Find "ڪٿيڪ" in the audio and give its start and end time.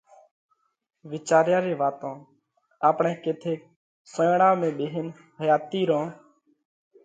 3.23-3.59